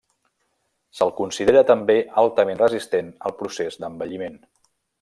Se'l 0.99 1.11
considera 1.19 1.63
també 1.71 1.97
altament 2.23 2.63
resistent 2.63 3.13
al 3.29 3.37
procés 3.43 3.79
d'envelliment. 3.85 4.41